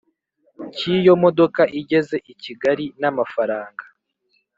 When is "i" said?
2.33-2.35